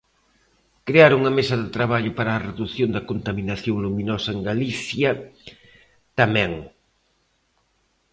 [0.87, 5.09] Crear unha mesa de traballo para a redución da contaminación luminosa en Galicia,
[6.19, 6.51] tamén.